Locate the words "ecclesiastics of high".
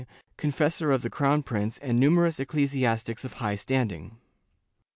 2.39-3.53